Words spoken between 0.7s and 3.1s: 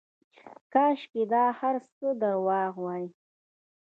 کاشکې دا هرڅه درواغ واى.